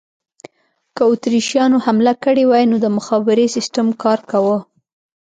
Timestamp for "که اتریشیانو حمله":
0.95-2.13